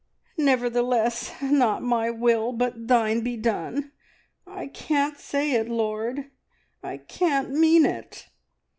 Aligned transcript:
"`Nevertheless, 0.35 1.31
not 1.43 1.83
my 1.83 2.09
will, 2.09 2.53
but 2.53 2.87
Thine 2.87 3.21
be 3.21 3.37
done.' 3.37 3.91
I 4.47 4.65
can't 4.65 5.19
say 5.19 5.51
it, 5.51 5.69
Lord. 5.69 6.31
I 6.81 6.97
can't 6.97 7.51
mean 7.51 7.85
it!" 7.85 8.25